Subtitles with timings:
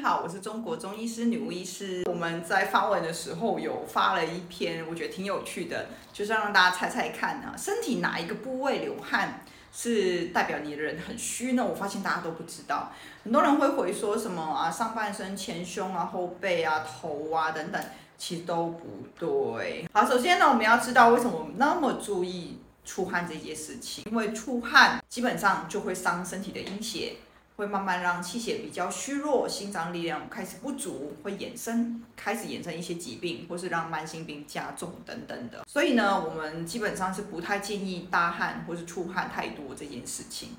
[0.00, 2.04] 好，我是中国中医师女巫医师。
[2.06, 11.64] 我们在发文的时候有发了一篇，我觉得挺有趣的，就是让大家猜猜看啊，身体哪一个部位流汗是代表你的人很虚呢？
[11.64, 12.92] 我发现大家都不知道，
[13.24, 17.82] 很多人会回说什么啊，上半身前胸啊、后背啊、头啊等等，
[18.16, 18.86] 其实都不
[19.18, 19.84] 对。
[19.92, 27.16] 好，首先呢，我们要知道为什么我们那么注意出汗这件事情，因为出汗基本上就会伤身体的阴血。
[27.58, 35.64] 会慢慢让气血比较虚弱，心脏力量开始不足，会衍生开始衍生一些疾病，或是让慢性病加重等等的。
[35.66, 40.50] 所以呢，我们基本上是不太建议大汗或是出汗太多这件事情。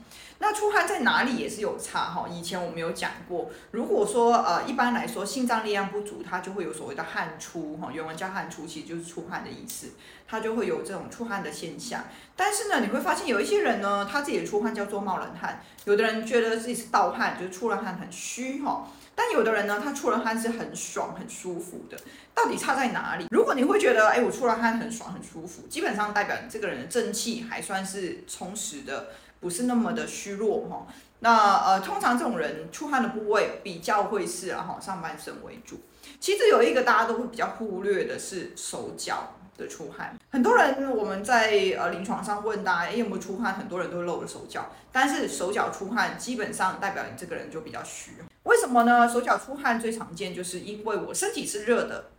[0.42, 2.26] 那出汗在哪里也是有差哈。
[2.30, 9.88] 以前我们有讲过，如果说呃一般来说心脏力量不足，它就会有所谓的汗出哈，原文叫汗出，其实就是出汗的意思，
[10.26, 12.06] 它就会有这种出汗的现象。
[12.38, 18.88] 但是呢，你会发现有一些人呢，他自己的出汗叫做冒冷汗，有的人觉得自己是盗汗，就是出了汗很虚哈。
[19.14, 21.98] 但有的人呢，他出了汗是很爽很舒服的，
[22.34, 23.28] 到底差在哪里？
[23.30, 29.10] 如果你会觉得，哎，我出了汗很爽很舒服，基本上代表你这个人的正气还算是充实的。
[29.40, 30.86] 不是那么的虚弱哈，
[31.20, 35.80] 那呃，通常这种人出汗的部位比较会是然后上半身为主。
[36.20, 40.18] 其实有一个大家都会比较忽略的是手脚的出汗。
[40.30, 43.54] 很多人我们在呃临床上问大家，哎，有没有出汗？
[43.54, 48.12] 很多人都露了手脚，但是手脚出汗基本上代表你这个人就比较虚。
[48.44, 49.08] 为什么呢？
[49.08, 52.10] 手脚出汗最常见就是因为我身体是热的。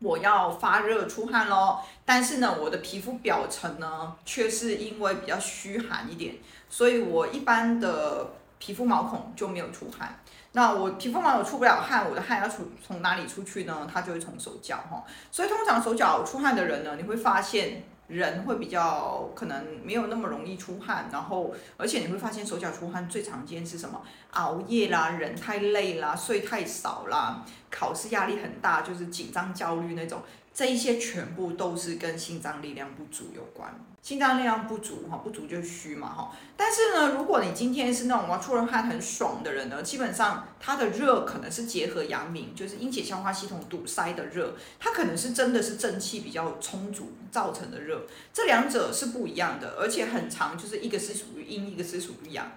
[0.00, 6.34] 我要发热出汗咯，但是呢，我的皮肤表层呢，却是因为比较虚寒一点，
[6.68, 10.18] 所以我一般的皮肤毛孔就没有出汗。
[10.52, 13.88] 那我皮肤毛孔出不了汗，我的汗要出从哪里出去呢？
[13.92, 15.04] 它就会从手脚哈。
[15.30, 17.84] 所以通常手脚出汗的人呢，你会发现。
[18.10, 24.02] 人会比较可能没有那么容易出汗，然后而且你会发现手脚出汗最常见是什么？
[24.32, 30.20] 熬夜啦，人太累啦，睡太少啦，考试压力很大，就是紧张焦虑那种。
[30.52, 33.72] 这一些全部都是跟心脏力量不足有关。
[34.02, 36.32] 心脏力量不足哈，不足就虚嘛哈。
[36.56, 48.06] 但是呢，如果你今天是那种哇出了汗很爽的人呢，基本上他的热可能是结合阳明，就是阴血消化系统堵塞的热，它可能是真的是正气比较充足造成的热。
[48.32, 52.50] 这两者是不一样的，而且很长，就是一个是属于阴，一个是属于阳。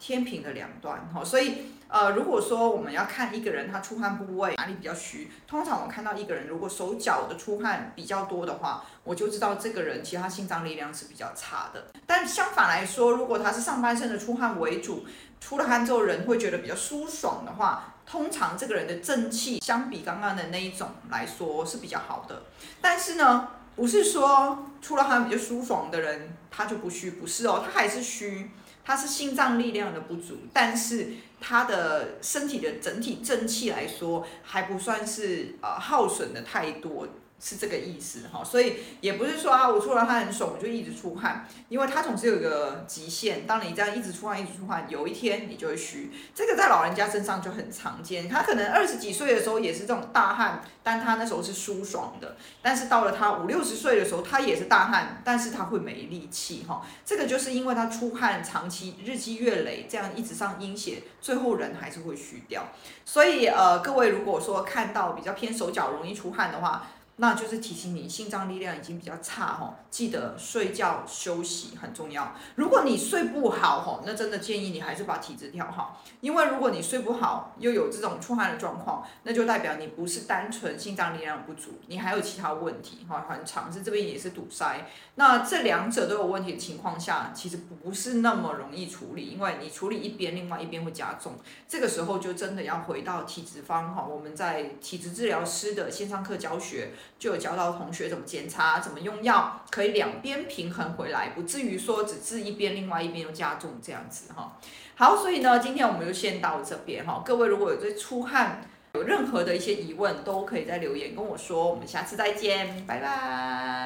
[0.00, 11.84] 天平的两端哈，所以呃，如果说我们要看一个人他出汗部位哪里比较虚，通常我看到一个人如果手脚的出汗比较多的话，我就知道这个人其他心脏力量是比较差的。
[12.06, 15.04] 但相反来说，如果他是上半身的出汗为主，
[15.38, 22.44] 出了汗之后人会觉得比较舒爽的话，通常这个人的正气相比刚刚的那一种来说是比较好的。
[22.80, 28.50] 但是呢，不是说出了汗比较舒爽的人他就不虚，不是哦，他还是虚。
[28.84, 31.08] 他是心脏力量的不足，但是
[31.40, 37.06] 他的身体的整体正气来说，还不算是呃耗损的太多。
[37.42, 43.46] 是这个意思哈，所以也不是说啊，我出了汗很爽，我就一直出汗，因为它总是有一个极限。
[43.46, 46.12] 当你这样一直出汗，一直出汗，有一天你就会虚。
[46.34, 52.36] 这个在老人家身上就很常见，他可能二十几岁的时候也是这种大汗，但他那时候是舒爽的。
[52.60, 56.86] 但是到了他五六十岁的时候，他也是大汗，但是他会没力气哈。
[57.06, 62.62] 这个就是因为他出汗长期日积月累，这样一直上阴血，最后人还是会虚掉。
[63.06, 66.86] 所以呃，各位如果说看到比较偏手脚容易出汗的话，
[67.20, 72.34] 那就是提醒你，心脏力量已经比较差哈，记得睡觉休息很重要。
[72.54, 84.86] 如果你睡不好哈，那真的建议你还是把体质调好，因为如果你睡不好又有这种出汗的状况，那就代表你不是单纯心脏力量不足，你还有其他问题哈，很常是这边也是堵塞。
[85.16, 91.34] 那这两者都有问题的情况下，其实不是那么容易处理，因为你处理一边，另外一边会加重。
[91.68, 96.92] 这个时候就真的要回到体质方哈，我们在体质治疗师的线上课教学。
[97.18, 104.56] 就有教到同学怎么检查，怎么用药，可以两边平衡回来，不至于说只治一边，另外一边又加重这样子哈。
[104.94, 107.22] 好，所以呢，今天我们就先到这边哈。
[107.24, 108.62] 各位如果有对出汗
[108.94, 111.70] 有任何的一些疑问，都可以在留言跟我说。
[111.70, 113.80] 我们下次再见，拜拜。